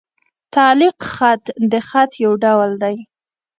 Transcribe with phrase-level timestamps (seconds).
[0.55, 2.97] تعلیق خط؛ د خط یو ډول دﺉ.